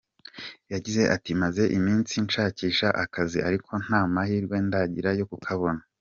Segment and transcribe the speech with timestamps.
[0.73, 5.81] Yagize ati”maze iminsi nshakisha akazi, ariko nta mahirwe ndagira yo kukabona.